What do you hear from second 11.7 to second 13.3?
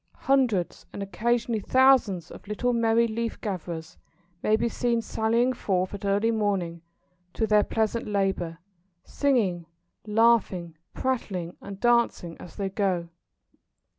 dancing as they go.